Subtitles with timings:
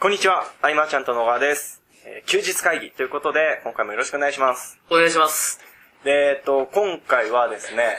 [0.00, 1.82] こんにちは、アイマーちゃんと野川です。
[2.06, 4.78] えー休日会議ということで、今回もよろしくお願いします。
[4.92, 5.58] お願いします。
[6.04, 7.96] で、えっと、今回はですね、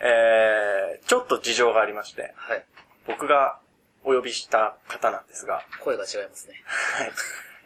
[0.00, 2.64] えー、ちょっと事情がありまして、はい。
[3.06, 3.58] 僕が
[4.02, 6.54] お呼びした方なんですが、声が違いますね。
[6.64, 7.12] はい。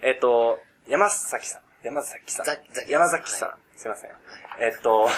[0.03, 0.59] えっと、
[0.89, 1.61] 山崎さん。
[1.85, 2.47] 山崎さん。
[2.91, 3.49] 山崎さん。
[3.51, 4.11] はすいません。
[4.59, 5.09] えっと、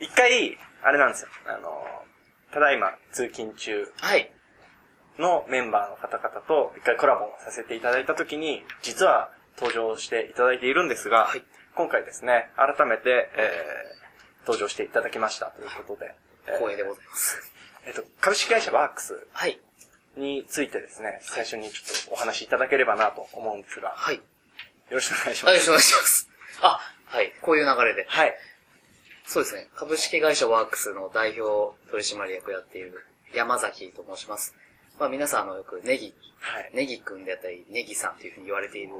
[0.00, 1.28] 一回、あれなんですよ。
[1.46, 1.70] あの、
[2.50, 4.32] ただいま通勤中はい。
[5.18, 11.42] のメンバーの方々と一回コラボをさせていただいたときに、実は登場していただいているんですが、はい
[11.76, 16.14] 今回ですね、改めて、えー、登場していただきましたということで、
[16.48, 17.52] えー光栄でございます。
[17.86, 19.58] えっと、株式会社ワークスはい。
[20.16, 24.20] についてですね、最初にちょっとお話しいただければなと思うんですが、よはい。
[24.90, 25.68] ろしくお願いしはい、ます。
[25.70, 26.28] よろしくお願いします。
[26.62, 27.32] あ、はい。
[27.40, 28.04] こういう流れで。
[28.08, 28.34] はい。
[29.24, 29.68] そうですね。
[29.76, 34.56] 株式会社ワークスの代表取締役やっている山崎と申します。
[35.00, 36.70] まあ皆さんあのよくネギ、はい。
[36.74, 38.92] ネギくんであったり、ネギさんというふうに言われている、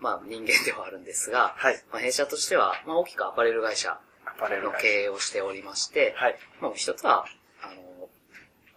[0.00, 1.82] まあ人間ではあるんですが、はい。
[1.92, 3.98] まあ弊社としては、まあ大きくアパレル会社
[4.40, 6.36] の会経営をしておりまして、はい。
[6.62, 7.26] まあ、一つは、
[7.62, 8.08] あの、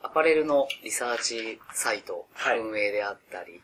[0.04, 3.62] アパレルのリサーチサイトはい運営であったり、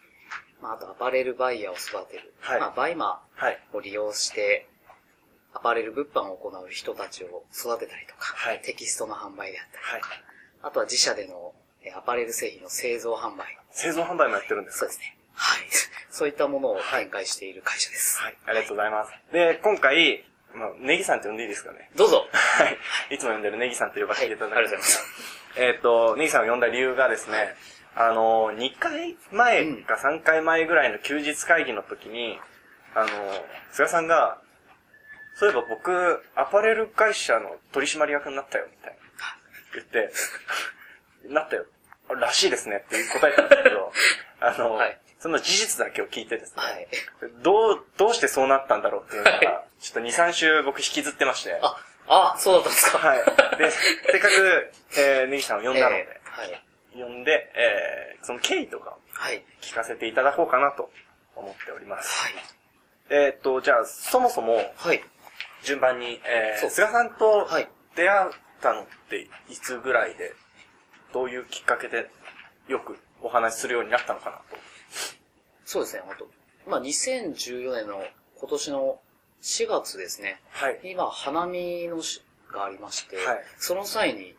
[0.61, 3.59] まあ、あとアパレルバイヤーを育てる、はいまあ、バイマはい。
[3.73, 4.69] ーを利用して、
[5.53, 10.11] アパレル物販を行う人たちを育てたりとか、はいテキストの販売であったり、はい。
[10.63, 13.57] あとは自社でのえアパレル製品の製造販売。
[13.71, 14.79] 製造販売もやってるんですか？
[14.81, 15.17] そうですね。
[15.35, 15.67] はい。
[16.11, 18.19] そういったものを展開している会社です。
[18.21, 18.37] はい。
[18.45, 19.11] ありがとうございます。
[19.31, 20.23] で、今回、
[20.53, 21.89] まあ、ネギさんって呼んでいいですかね？
[21.95, 22.27] どうぞ。
[22.31, 22.77] はい。
[23.15, 27.55] いつも呼んでるネギさんと呼ばせていただきはいありがとうございますえっ、と、ネギさんを呼んだ理由がですね、
[27.95, 32.39] あの、2回前か3回前ぐらいの休日会議の時に、
[32.95, 34.41] あの、菅さんが、
[35.35, 38.97] そういえば僕、アパレル会社の取締役になったよ、みたいな。
[39.75, 40.11] 言って、
[41.29, 41.65] なったよ。
[42.09, 43.91] らしいですねって答えたんですけど、
[44.41, 46.87] あの、はいその事実だけを聞いてですね、はい。
[47.41, 52.97] どう、どうしてそうなったんだろうっていうのが、はちょっと2、3週僕引きずってまして、あ、あ、そうだったんですか。
[52.97, 53.57] はい。
[53.57, 56.63] で、せっかく、えー、ネギさんを呼んだので、えーはい。
[56.93, 59.45] 呼んで、えー、その経緯とかをはい。
[59.61, 60.91] 聞かせていただこうかなと
[61.37, 62.21] 思っております。
[62.21, 62.33] はい。
[63.09, 65.01] えーっと、じゃあ、そもそも、はい。
[65.63, 67.69] 順番に、えー、菅さんとはい。
[67.95, 70.33] 出会ったのっていつぐらいで、
[71.13, 72.09] どういうきっかけで
[72.67, 74.43] よくお話しするようになったのかなと。
[75.65, 76.15] そうですね、本
[76.65, 78.03] 当まあ、2014年の
[78.39, 78.99] 今年の
[79.41, 80.41] 4月ですね。
[80.49, 80.79] はい。
[80.83, 84.35] 今、花見のしがありまして、はいその際に、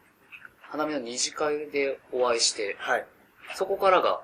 [0.60, 3.06] 花見の二次会でお会いして、はい。
[3.54, 4.22] そこからが、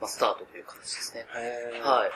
[0.00, 1.26] まあ、スタートという形ですね。
[1.36, 2.10] へーはい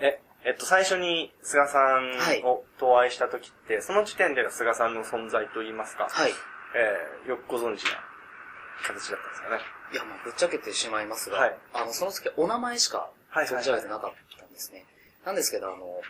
[0.00, 6.32] え、えっと、最初に菅さんはいをとお会いした時って、その時点での菅さんの存在といいますか、はい。
[6.74, 8.09] えー、よくご存知な
[8.82, 9.60] 形だったんですかね。
[9.92, 14.84] いや、まあ、ぶっちゃけてしまいますが、はいあの、その時お名前しかはい存じ上げてなかったんですね。
[15.24, 16.00] なんですけど、あの、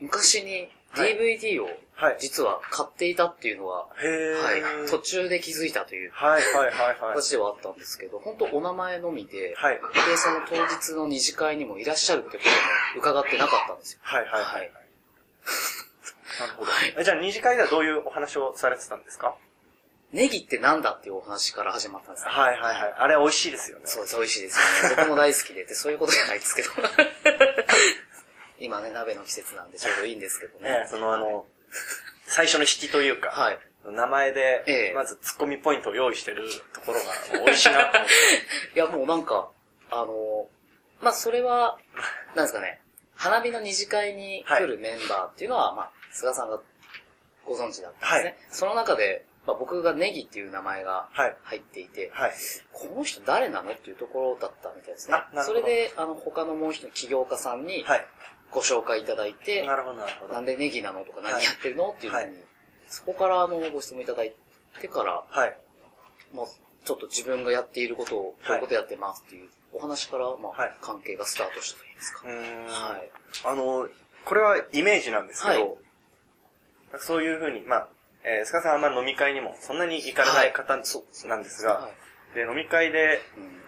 [0.00, 2.16] 昔にはい DVD をはい。
[2.20, 4.42] 実は買っていたっていうのは、へー。
[4.80, 6.96] はい、途中で気づいたというはいはいはいはい。
[7.14, 9.80] 形ではあったんですけど、本当お名前のみで、はい。
[10.08, 13.98] で、その当日の二次会にもいらっしゃるってことも伺ってなかったんですよ。
[14.02, 14.70] はいはいははいい。
[16.40, 19.34] なるほどじゃあ二次会ではどういうお話をされてたんですか？
[20.12, 22.30] ネギってなんだっていうお話から始まったんですね。
[22.30, 22.94] はいはいはい。
[22.96, 23.84] あれ美味しいですよね。
[23.86, 24.96] そうです、美味しいですよね。
[25.04, 26.70] 僕も大好きでって、そういうことじゃないですけど。
[28.58, 30.70] 今ね、鍋の季節なんでちょうどいいんですけどね。
[30.70, 31.46] ねそのあの、
[32.26, 33.58] 最初の引きというか、はい。
[33.84, 38.14] 名前でええ、まずツッコミポイントを用意してるところが美味しいなと思って。
[38.74, 39.50] いや、もうなんか、
[39.90, 40.48] あの、
[41.00, 41.78] まあ、それは、
[42.34, 42.80] なんですかね、
[43.14, 46.60] 花火の二次会に来るメンバーっていうのは、まあ、菅さんが
[47.44, 48.30] ご存知だったんですね。
[48.30, 51.36] はいその中で、まあ、僕がネギっていう名前がはい。
[51.42, 52.32] 入っていて、はい。
[52.70, 58.06] この人誰なのっていうところだったみたいですねそれで、あの、他のもう一人起業家さんにはい。
[58.50, 60.34] ご紹介いただいて、なるほどなるほど。
[60.34, 62.34] なんでネギなのとかはい何やってるのっていうのに、はい
[62.90, 64.32] そこからあのご質問いただい
[64.80, 65.56] てから、はい。
[66.34, 66.46] まあ、
[66.86, 72.28] ちょっと自分がやっていることを、こういうことやってますっていうお話から、まあ、はい関係がスタートしたといいますか。
[72.28, 73.10] はい。
[73.44, 73.88] あの、
[74.24, 75.74] これはイメージなんですけど、はい
[77.00, 77.88] そういうふうに、まあ、
[78.24, 81.88] えー、菅さんはあんまり飲み会にもそんなに行かれない方なんですが、は
[82.32, 82.34] い。
[82.34, 83.58] で、飲み会でうん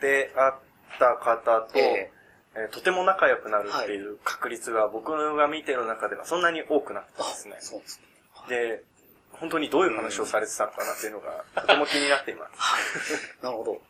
[0.00, 0.54] 出会っ
[0.98, 7.56] た方と、ええーとても仲良くなるっていう確率が僕が見てる中ではそんなに多くなくてあですね。
[7.60, 8.04] そうですね。
[8.48, 8.82] で、
[9.30, 12.52] 本当にどういう話をされてたのかなっていうのが とても気になっています。
[12.56, 13.44] はい。
[13.44, 13.80] なるほど。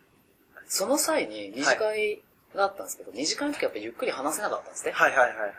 [0.69, 2.23] その際に二次会
[2.55, 4.93] があったんですけど、二次会の時はやっぱりゆっくり話せなかったんですね。
[4.93, 5.55] はいはいはいはい。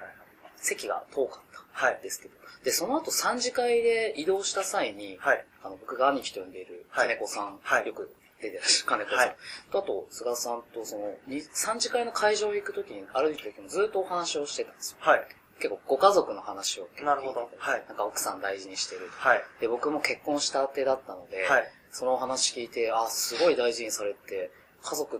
[0.61, 2.01] 席が遠かったはいん。
[2.01, 2.35] ですけど。
[2.63, 5.45] で、その後三次会で移動した際に、はい。
[5.63, 9.19] あの、僕が兄貴と呼んでいるはい金子さん、はいよく出てらっしゃる金子さん。
[9.19, 9.35] はい、
[9.71, 14.97] とあと、菅さんとその、3次会の会場行くときに、歩いてる時もずっとお話をしてたんですよ。
[14.99, 15.27] はい。
[15.57, 17.49] 結構ご家族の話をなるほど。
[17.57, 17.83] はい。
[17.87, 19.09] なんか奥さん大事にしてる。
[19.11, 19.43] はい。
[19.59, 21.71] で、僕も結婚したてだったので、はい。
[21.91, 25.19] そのお話聞いて、あ、すごい大事にされて、家族っ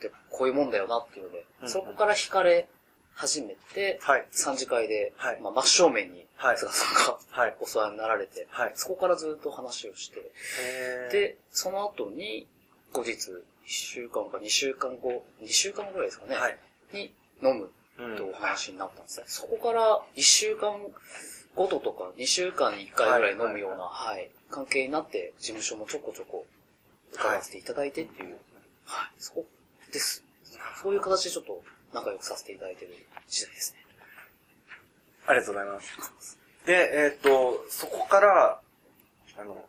[0.00, 2.68] てこういうもんだよなっていうので、うんうん、そこから惹かれ
[3.14, 4.26] 始めて、はい。
[4.32, 5.40] 3次会で、はい。
[5.40, 6.58] まあ、真正面に、はい。
[6.58, 7.56] 菅さんが、はい。
[7.60, 8.72] お世話になられて、はい。
[8.74, 10.32] そこからずっと話をして、
[11.12, 12.46] で、その後に、
[12.92, 16.58] 後日、1週間か2週間後、2週間ぐらいですかね、はい。
[16.92, 17.70] に飲む
[18.16, 19.24] とお話になったんですね。
[19.26, 20.78] そこから1週間
[21.54, 26.46] ごととか2週間に1回ぐらい飲むような、はい、関係になって、事務所もちょこちょこ
[27.12, 28.36] 伺わせていただいてっていう、
[28.84, 29.46] はい、そこ
[29.92, 30.24] です。
[30.82, 31.62] そういう形でちょっと
[31.94, 32.94] 仲良くさせていただいている
[33.28, 33.78] 時代ですね。
[35.26, 36.38] ありがとうございます。
[36.66, 38.60] で、えっ、ー、と、そこから、
[39.38, 39.64] あの、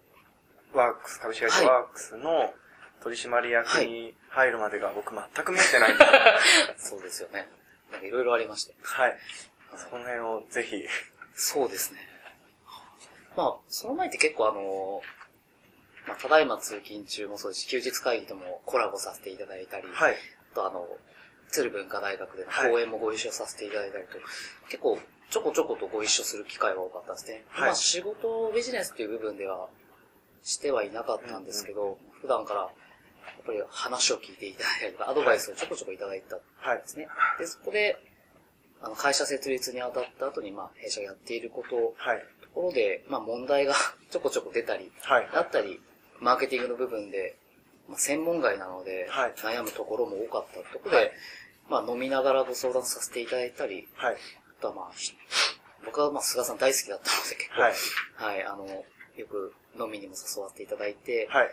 [0.73, 2.53] ワークス、株式会社ワークスの
[3.01, 5.95] 取締役に入るまでが僕全く見えてない
[6.77, 7.47] そうですよね。
[7.91, 8.73] なんかいろいろありまして。
[8.81, 9.17] はい。
[9.77, 10.85] その辺をぜひ。
[11.35, 11.99] そうですね。
[13.37, 15.01] まあ、その前って結構あの、
[16.07, 20.17] まあ、ただいま通勤中もそうですし、休日会議ともコラボさせていただいたり、はい。
[20.53, 20.87] あとあの、
[21.51, 24.21] 鶴文化大学での講演もご一緒させていただいたりと、はい、
[24.69, 24.99] 結構
[25.29, 27.43] ちょこちょことご一緒する機会が多かったですね。
[27.49, 29.67] はい、まあ仕事、ビジネスっていう部分では
[30.43, 32.69] してはいなかったんですけど、うんうん、普段から
[33.45, 36.39] ぱり話を聞いていただいたりとか、アドバイスをちょこちょこいただいたん
[36.77, 37.05] ですね。
[37.07, 37.97] はい、で、そこで、
[38.81, 43.75] あの、会社設立にあたった後に、まあ、弊社がやっていること、はい、ところで、まあ、問題が
[44.09, 45.79] ちょこちょこ出たり、はい、だったり、
[46.19, 47.37] マーケティングの部分で、
[47.87, 51.11] まあ、専門外なので、はい、悩むところも多かったところで、はい、
[51.69, 54.91] まあ、飲みながらご相談させていただいたり、はい、あとはまあ、
[55.85, 61.49] 僕はまあ、菅さん大好きだったので結構、はい、はい、あの、よく飲みにも誘わせていただいて、はい、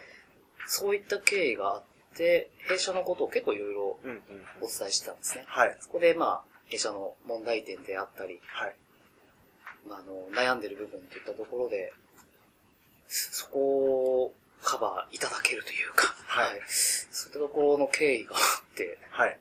[0.67, 1.83] そういった経緯があっ
[2.17, 3.99] て、弊社のことを結構いろいろ
[4.61, 5.45] お伝えしてたんですね。
[5.47, 5.77] はい。
[5.81, 8.77] そこで、まあ、弊社の問題点であったり、はい。
[9.89, 11.93] まあ、あの、悩んでる部分といったところで、
[13.09, 16.47] そこをカバーいただけるというか、はい。
[16.47, 19.39] はい、そういったところの経緯があって、はい。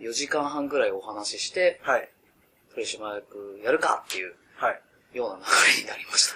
[0.00, 2.08] 4時間半ぐらいお話しして、はい。
[2.74, 4.80] 取締役やるかっていう、はい。
[5.12, 5.42] ような流
[5.76, 6.28] れになりまし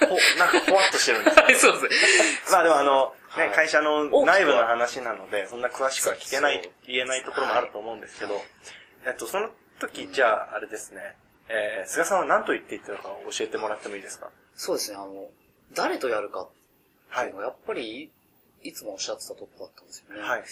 [0.00, 0.06] た。
[0.06, 1.54] ほ、なんかほわっとしてるんですね。
[1.60, 2.40] そうですね。
[2.50, 8.42] まあでもあの、ね、会社の内部の話なので、そんな詳しくは聞けない、言えないところもあると思うんですけど、
[9.06, 9.50] えっと、その
[9.80, 11.16] 時、じゃあ、あれですね、
[11.48, 14.30] えー、菅さんは何と言っていたのか教えてもらってもいいですか？
[14.54, 15.28] そうですね、あの、
[15.72, 16.48] 誰とやるかっ
[17.20, 18.10] ていうのは、やっぱり、
[18.62, 20.20] いつもおっしゃってたとこだったんですよね。
[20.20, 20.44] はい。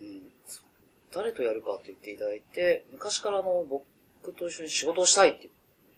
[0.00, 0.32] うん、
[1.12, 3.84] 誰とやるかって言っていただいて、昔からあの、僕
[4.34, 5.48] と一緒に仕事をしたいって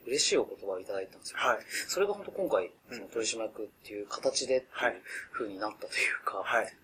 [0.07, 1.39] 嬉しいお言葉をいただいたんですよ。
[1.39, 1.59] はい。
[1.89, 4.97] それが本当今回、その取締役っていう形で、はい。
[5.33, 6.65] 風になったというか、はい。
[6.65, 6.75] はい。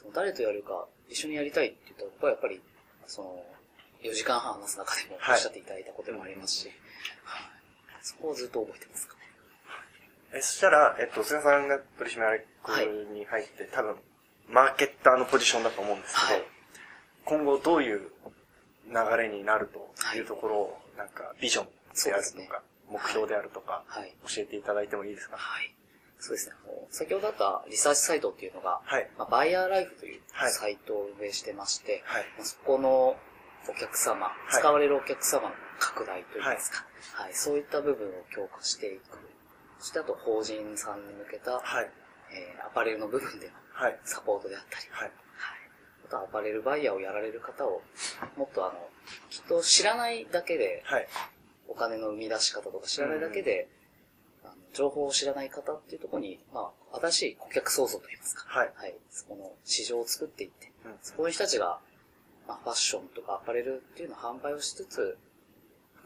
[0.00, 2.60] その誰とやるか、一緒にやりたいって言ったら、僕はやっぱり、
[3.06, 3.44] その、
[4.02, 6.70] 4時間半話す中でもおっしゃっていただいたこともありますし、
[7.24, 7.42] はい。
[8.02, 9.14] そこをずっと覚えてますか？
[9.14, 9.15] ね。
[10.36, 12.44] え、そしたら、えっと、菅さんが取締役
[13.12, 13.96] に入って、はい、多分、
[14.48, 16.44] マーケッターのポジションだと思うんですけど、はい、
[17.24, 18.10] 今後どういう
[18.88, 21.66] 流れになるというところを、なんか、ビジョン
[22.04, 25.36] であるとか、目標であるとか、はい、教えていただいてもいいですか？
[25.36, 25.74] はい。
[26.18, 26.54] そうですね。
[26.90, 33.16] 先ほどあったリサーチサイトっていうのが、はい、まあ、バイヤーライフというサイトを運営してまして、はい、まあ、そこの
[33.68, 39.18] お客様、使われるお客様の拡大といいますか、はい、はい、そういった部分を強化していく。
[39.78, 41.90] そしてあと法人さんに向けた、はい、
[42.32, 43.52] えー、アパレルの部分での
[44.04, 45.12] サポートであったり、はい、はい、
[46.06, 47.82] あとアパレルバイヤーをやられる方を、
[48.36, 48.88] もっとあの、
[49.30, 51.08] きっと知らないだけで、はい、
[51.68, 53.68] お金の生み出し方とか知らないだけで、
[54.44, 58.44] あの情報を知らない方っていうところに、まあ、新しい顧客創造といいますか。
[58.46, 58.72] はい。
[58.74, 58.94] はい。
[59.10, 61.78] そこの市場を作っていって、うん、そういう人たちが、
[62.46, 65.18] まあ、ファッションとかアパレルっていうのを販売をしつつ、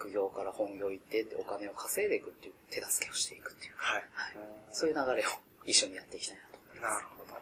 [0.01, 3.75] 副業から本業行ってお金を稼いでいくっていう手助けをしていくっていう。
[3.77, 4.03] はい。
[4.15, 4.37] はい。
[4.73, 5.25] そういう流れを
[5.67, 6.95] 一緒にやっていきたいなと思います。
[6.95, 7.35] なるほど。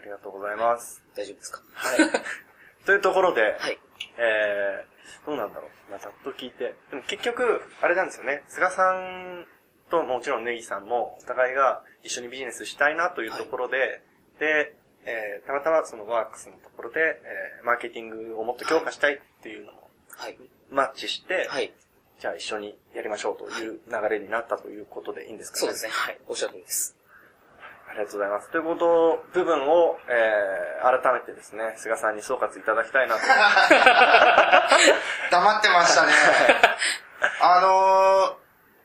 [0.00, 1.02] ありがとうございます。
[1.14, 1.60] 大丈夫ですか？
[1.74, 1.98] はい。
[2.86, 3.78] というところで、はい。
[4.16, 5.90] えー、どうなんだろう。
[5.90, 6.74] まあ、ざっと聞いて。
[6.90, 8.42] でも結局、あれなんですよね。
[8.48, 9.46] 菅さん
[9.90, 14.02] ともちろんネギさんも、お互いが一緒にビジネスしたいなというところで、はい、
[14.40, 20.38] で、えー、たまたまそのワークスのところで、えー、マーケティングをもっと強化したいっていうのも、はい、
[20.72, 21.72] マッチして、はい、
[22.20, 25.60] じゃあ一緒にやりましょうという流れになったということでいいんですかね。
[25.60, 25.90] そうですね。
[25.92, 26.18] はい。
[26.28, 26.96] おっしゃる通りです。
[27.88, 28.50] ありがとうございます。
[28.50, 33.20] ということ、部分を、えー、改めてですね、菅さんに総括いただきたいなと。
[35.30, 36.12] 黙ってましたね。
[37.42, 38.34] あのー、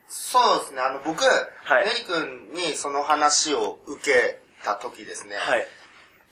[0.08, 5.66] そうですね、あの、僕、はい、ネリ君にその話を受けた時ですね、はい、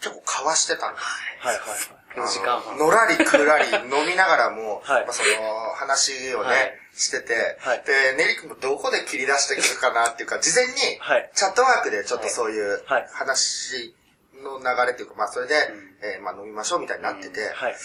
[0.01, 1.07] 結構交わしてたんです。
[1.41, 2.79] はいはい4時間半。
[2.79, 5.05] のらりくらり飲みながらも、 はい。
[5.05, 6.81] まあ、その話をね、はい。
[6.95, 7.83] してて、はい。
[7.85, 11.31] で、ネリ君もどこで切り出してくるかなっていうか、事前に、はい。
[11.35, 13.09] チャットワークでちょっとそういうはい。
[13.13, 13.95] 話
[14.43, 15.55] の流れっていうか、まあそれで、
[16.03, 17.77] えーまあ飲みましょうみたいになってて、はい。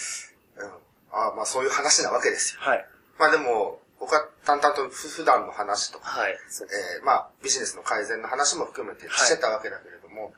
[0.56, 0.72] うん。
[1.12, 2.60] あまあそういう話なわけですよ。
[2.62, 2.86] はい。
[3.18, 6.32] まあでも、僕は淡々とふ普段の話とか、はい。
[6.32, 9.26] えーまあビジネスの改善の話も含めてはい。
[9.26, 10.34] してたわけだけれども、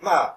[0.00, 0.36] まあ、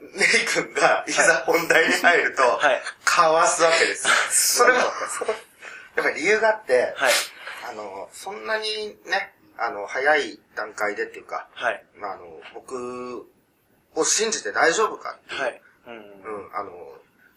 [0.00, 2.82] ネリ君がいざ本題に入ると、はい。
[3.04, 4.14] かわすわけですよ。
[4.30, 7.12] それも、やっぱり理由があって、はい。
[7.68, 11.84] あの、そんなにね、あの、早い段階でっていうか、はい。
[11.96, 13.26] まあ、あの、僕
[13.94, 15.62] を信じて大丈夫かっていう、はい。
[15.86, 15.94] うん。
[15.94, 16.72] うん、あの、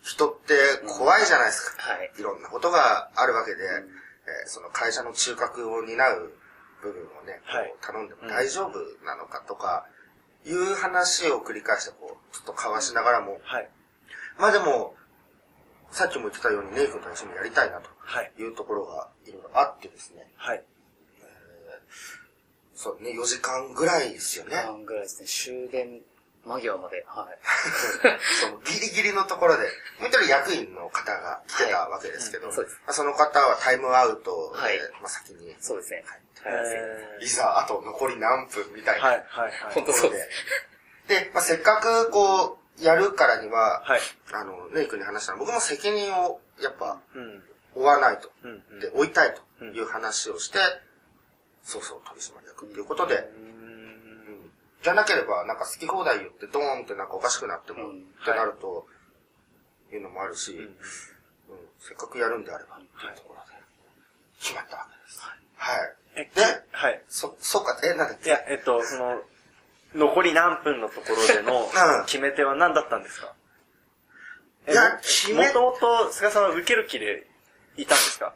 [0.03, 0.55] 人って
[0.87, 1.93] 怖いじゃないですか。
[1.93, 2.11] はい。
[2.17, 6.33] いろんなことがあるわけで、えーその会社の中核を担う
[6.81, 9.85] 部分をね、はい頼んでも大丈夫なのかとか、
[10.49, 13.69] いう話を繰り返して、こう、ちょっと交わしながらも、はい。
[14.37, 14.95] まあでも、
[15.91, 18.31] さっきも言ってたように、ネイ君と一緒にやりたいなとはい。
[18.37, 20.63] いうところがいろいろあってですね、はい。
[22.75, 24.55] そうね、4時間ぐらいですよね。
[24.55, 25.27] 半ぐらいですね。
[25.27, 26.01] 終電
[26.49, 27.05] 間際まで。
[27.07, 27.39] はい。
[28.41, 29.63] その ギリギリのところで、
[29.99, 36.03] もう一人役員の方が来てたわけですけど、はいうんそうですまあその方はタイムアウトで、はいまあ先に、そうですね。
[36.45, 36.65] えはい。
[37.21, 39.25] ーいざあと残り何分みたいなはい。
[39.27, 39.51] はい。
[39.51, 39.73] はい。
[39.73, 40.29] 本当そうです。
[41.07, 44.01] で、まあ、せっかくこう、やるからには、はい。
[44.31, 47.43] あの、ネイ君に話したら、僕も責任をやっぱうん。
[47.73, 48.31] 負わないと。
[48.43, 48.63] うん。
[48.71, 48.79] うん。
[48.79, 50.59] で、負いたいという話をして、
[51.63, 53.48] そうそう取締役っていうことで、ううんん
[54.81, 58.87] じゃなければ、なんか好き放題言ってドーンってなんかおかしくなっても、うんってなると、
[59.91, 60.55] いうのもあるし、
[61.79, 63.57] せっかくやるんであれば、っていうところで、
[64.39, 65.19] 決まったわけです。
[65.57, 65.95] はい。
[66.15, 67.01] え、ではい。
[67.09, 68.29] そ、そうか、え、なんだっけ？
[68.29, 69.21] いや、えっと、その、
[69.95, 71.65] 残り何分のところでの
[71.99, 73.33] うん決め手は何だったんですか？
[74.67, 77.25] いや決めもともと菅さんは受ける気で
[77.75, 78.35] いたんですか？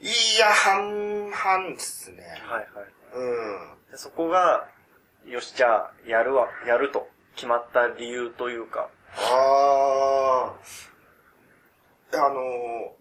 [0.00, 0.06] い
[0.38, 2.22] や、半々ですね。
[2.46, 2.86] はいはい。
[3.14, 3.90] うん。
[3.90, 4.68] でそこが、
[5.26, 10.54] よし、じゃあ、やるわ、やると決まった理由というか、ああ。
[12.16, 12.92] あのー、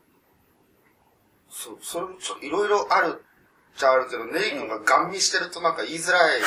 [1.50, 6.42] そう、それもちょっといろいろあるっちゃあるけど、ネイ君がガン見してるとなんか言いづらい。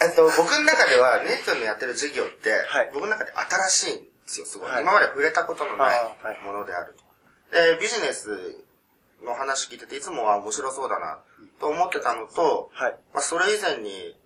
[0.00, 4.70] えっと、僕の中では、ネイ君のやってる授業って、はい僕の中で新しいんですよ、すごい。
[4.70, 7.04] はい今まで触れたことのないものであると。
[7.52, 8.61] で、ビジネス
[9.24, 11.20] の話聞いてて、いつもは面白そうだな、
[11.60, 12.96] と思ってたのと、はい。
[13.12, 14.16] まあ、それ以前に、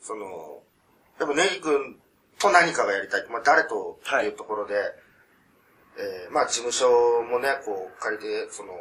[0.00, 0.62] その、
[1.18, 1.98] やっぱネリ君
[2.38, 3.26] と何かがやりたい。
[3.30, 4.74] まあ、誰とっていうところで、
[5.96, 6.88] えーまあ、事務所
[7.22, 8.72] もね、こう、借りて、その、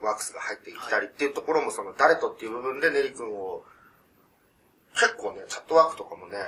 [0.00, 3.64] ワークスが入ってきたりっていうところも、その、誰とっていう部分でネリ君を、
[4.94, 6.38] 結構ね、チャットワークとかもね、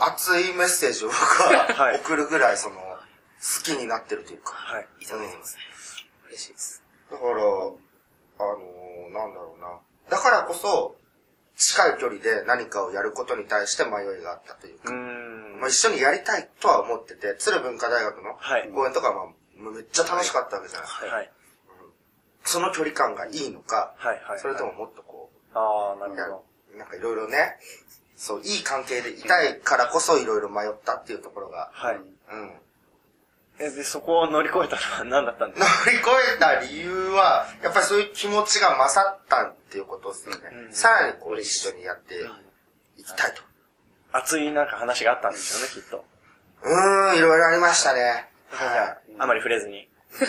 [0.00, 4.52] 熱いメッセージを僕ははい送るぐらい、その、好きになってるというか。
[4.52, 4.86] はい。
[5.00, 5.62] いただいてますね。
[6.28, 6.82] 嬉しいです。
[7.10, 9.78] だから、あのーなんだろうな。
[10.10, 10.96] だからこそ、
[11.56, 15.60] 近い距離で何かをやることに対して迷いがあったというか、ん。
[15.60, 18.68] まあ、一緒にやりたいとは思ってて、鶴文化大学のはい。
[18.68, 21.06] 講演とかはまあめっちゃ楽しかったわけじゃないですか。
[21.06, 21.32] はい。
[22.44, 24.20] その距離感がいいのか、はい。
[24.22, 24.38] はい。
[24.38, 26.78] それとももっとこああ、なるう、ほど。
[26.78, 27.56] なんかいろいろね、
[28.16, 31.96] そう、いい関係でいたいからこそいろいろ迷ったっていうところが、はい。
[31.96, 31.98] う
[32.36, 32.52] ん。
[33.60, 40.50] え、で、そこを乗り越えたのは何だったんです乗かり越えた理由は、やっぱりそういう気持ちが勝ったっていうことですよね。
[40.66, 42.14] うんさらにこう一緒にやって
[42.96, 43.42] いきたいと。
[44.12, 46.04] 熱いなんか話があったんですよね、きっと。
[46.62, 48.28] うーん、いろいろありましたね。
[48.50, 48.84] じゃ
[49.18, 49.88] あ、あまり触れずに。
[50.20, 50.26] な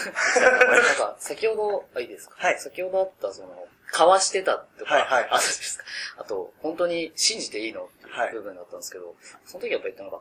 [0.94, 2.36] んか、先ほど、あ、いいですか？
[2.38, 5.84] はい先ほどあった、その、交わしてたとか、はいはいはいあですか。
[6.18, 10.20] あと、本当に信じていいのってはいいう部分だったんですけど、その時やっぱ言ったのが、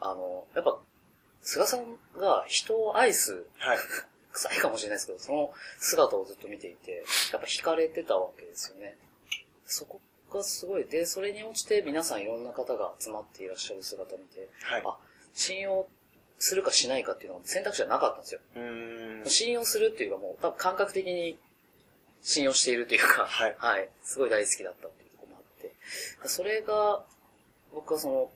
[0.00, 0.78] あの、やっぱ、
[1.42, 3.78] 菅さんが人を愛す、はい。
[4.32, 8.96] 臭いかもしれないですけど、その姿をずっと見ていて、やっぱ惹かれてたわけですよね。
[9.66, 10.00] そこ
[10.32, 10.84] がすごい。
[10.84, 14.82] で、それに応じて皆さんいろんな方が集まっていらっしゃる姿を見て、はい。
[14.84, 14.96] あ、
[15.34, 15.88] 信用
[16.38, 18.40] するかしないかっていうのは選択肢はなかったんですよ。
[18.54, 19.28] うーん。
[19.28, 21.38] 信用するっていうかもう、多分感覚的に
[22.22, 25.74] 信用しているというか、はいすごい大好きだったっていうところもあって、
[26.28, 27.04] それが、
[27.72, 28.30] 僕はその、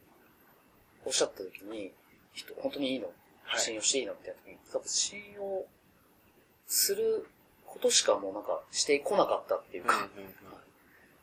[1.05, 2.04] おっしゃった時に、人、
[2.61, 3.15] 本当にいいの、はい
[3.61, 4.13] 信用していいの？
[4.13, 5.65] ってやった時に、多分信用
[6.67, 7.27] する
[7.67, 10.35] ことしかもうなんかしてこなかったっていうか、うんうんうん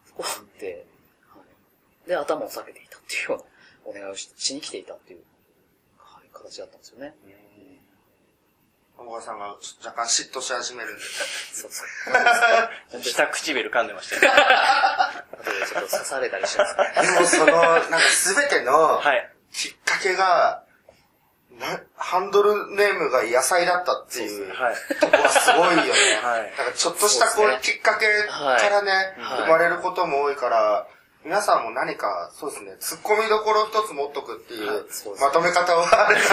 [0.08, 0.86] そこあって、
[1.30, 1.38] は
[2.06, 3.46] い、で、頭を下げていたっていうよ
[3.86, 5.20] うなお願いをししに来ていたっていう、
[5.98, 7.16] はい、形だったんですよね。
[8.98, 11.02] あ小川さんが若干嫉妬し始めるんで。
[11.54, 11.84] そうそ
[12.98, 13.02] う。
[13.02, 14.32] 下唇噛んでましたよ。
[15.32, 16.84] 後でちょっと刺されたりします、ね。
[17.02, 19.02] でもその、なんかすべての、
[19.52, 20.66] きっかけが、
[21.60, 25.90] な、ハンドルネームが野菜だったっていう、はい、とこはすごいよね。
[26.24, 26.54] はい。
[26.58, 30.88] なんかちょっとしたこう、きっかけからね、生まれることも多いから、
[31.24, 34.88] 皆さんも何か、そうですね、突っ込みどころ一つ持っとくっていう、
[35.20, 36.26] まとめ方はあれか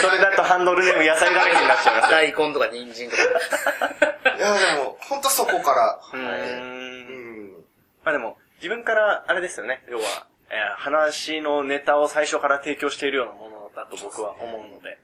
[0.00, 2.10] それだとハンドルネーム野菜だらけになっちゃいます。
[2.10, 3.22] 大根とか人参とか。
[3.22, 6.00] いや、でも、ほんとそこから。
[6.12, 7.52] うん。
[8.02, 13.45] まあでも、自分から、あれですよね、要は、えー、話のネタを最初から提供しているようなもの
[13.76, 14.98] だと僕は思うので。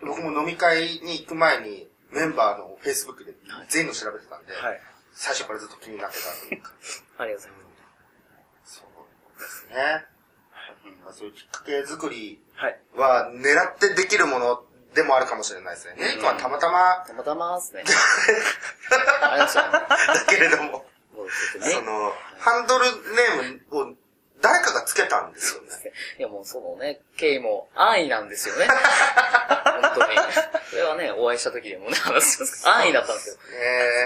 [0.00, 3.34] 僕も飲み会に行く前に、メンバーの Facebook で
[3.68, 4.80] 全員の調べてたんで、はい、
[5.12, 6.16] 最初からずっと気になって
[7.16, 7.22] た。
[7.22, 7.64] ありがとうございます。
[9.38, 10.04] ですね。
[11.06, 12.40] うん、そういうきっかけ作り
[12.96, 14.62] は狙ってできるもの
[14.94, 15.94] でもあるかもしれないですね。
[15.98, 17.04] ネリ君はたまたま。
[17.06, 17.84] たまたまですね。
[19.22, 19.72] ありましたね。
[19.72, 20.86] だけれども、
[21.60, 23.94] その、ハンドルネームを
[24.44, 25.68] 誰かがつけたんですよね。
[26.18, 28.66] いやもうそのね、経緯も安易なんですよね。
[29.64, 30.18] 本当に。
[30.68, 33.36] それはね、お会いした時でもね、話す安易だったんですよ。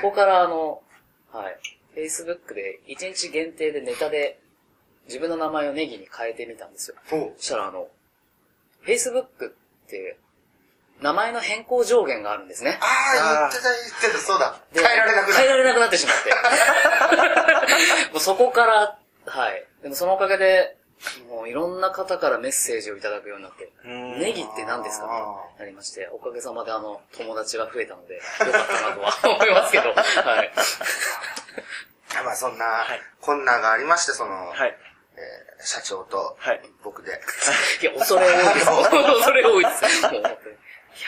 [0.00, 0.80] そこからあの、
[1.32, 1.58] はい。
[1.96, 4.38] Facebook で1日限定でネタで
[5.06, 6.96] 自分の名前をネギに変えてみたんですよ。
[7.08, 7.88] そしたらあの、
[8.86, 9.52] Facebook っ
[9.88, 10.18] て、
[11.00, 12.78] 名前の変更上限があるんですね。
[12.80, 14.60] ああ、言ってた言ってた、そうだ。
[14.72, 16.30] 変えられなくな変えられなくなってしまって。
[18.12, 19.67] もうそこから、はい。
[19.82, 20.76] でもそのおかげで、
[21.30, 25.06] もういろんな方からメッセージをいただくようになって、ネギって何ですか
[25.56, 30.52] となりまして、おかげさまであの、友達が増えたので、よかったなとは思いますけど、 はい。
[32.24, 32.84] まあそんな
[33.20, 34.76] 困難がありまして、その、はい、
[35.16, 36.36] えー、社長と、
[36.82, 37.12] 僕で。
[37.82, 38.66] いや、恐れ多いです。
[38.90, 40.02] 恐れ多いです。
[40.02, 40.22] もう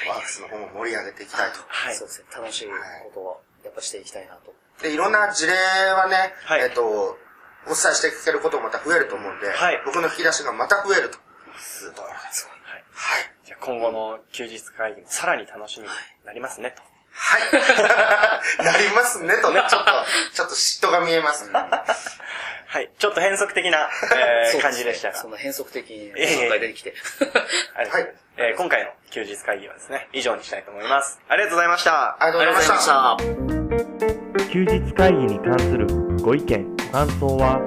[0.09, 1.59] ワークスの方も盛り上げていきたいと。
[1.67, 1.95] はい。
[1.95, 2.27] そうですね。
[2.33, 4.55] 楽しいことを、やっぱしていきたいなと。
[4.83, 7.19] で、いろんな事例はね、はい、えっ、と、
[7.67, 11.19] お伝えしていけることもまた増えると思うんで、はい、僕の引き出しがまた増えると。
[11.59, 12.05] すごい。
[12.05, 12.13] はい。
[12.13, 13.31] はい。
[13.45, 15.91] じゃ今後の休日会議もさらに楽しみに
[16.25, 16.83] なりますね、と。
[17.13, 17.43] はい。
[18.65, 19.63] なりますね、とね。
[19.69, 19.91] ちょっと、
[20.35, 21.51] ちょっと嫉妬が見えます。
[21.53, 22.91] はい。
[22.99, 25.19] ちょっと変則的な、えー、感じでしたが。
[25.19, 26.95] その変則的に紹介出てきて。
[27.75, 28.15] はい。
[28.37, 31.21] えー、今回の休日会議はですね、以上にしたいと思います。
[31.29, 32.17] ありがとうございました。
[32.23, 33.17] ありがとうございました。
[34.53, 35.87] 休日会議に関する
[36.23, 37.61] ご意見、ご感想は、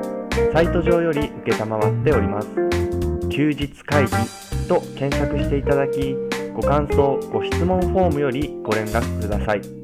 [0.52, 2.50] サイト上より受けたまわっております。
[3.30, 4.12] 休日会議
[4.68, 6.16] と検索していただき、
[6.54, 9.83] ご感想、ご質問フォームよりご連絡ください。